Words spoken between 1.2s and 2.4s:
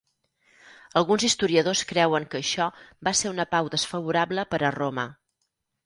historiadors creuen que